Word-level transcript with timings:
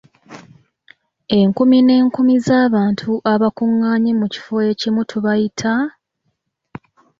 Enkumi 1.39 1.77
n'enkumi 1.83 2.35
z'abantu 2.45 3.11
abakungaanye 3.33 4.11
mu 4.19 4.27
kifo 4.33 4.55
ekimu 4.71 5.01
tubayita? 5.09 5.73